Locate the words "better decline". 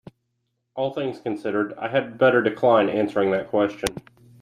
2.17-2.89